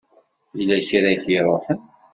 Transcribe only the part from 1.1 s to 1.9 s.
i k-iruḥen?